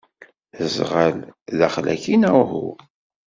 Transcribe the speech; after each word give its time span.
D 0.55 0.59
aẓɣal 0.67 1.15
daxel-ayyi, 1.57 2.15
neɣ 2.17 2.35
uhu? 2.41 2.67